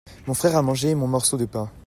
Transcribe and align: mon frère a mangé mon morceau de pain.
mon 0.25 0.33
frère 0.33 0.57
a 0.57 0.63
mangé 0.63 0.95
mon 0.95 1.05
morceau 1.05 1.37
de 1.37 1.45
pain. 1.45 1.71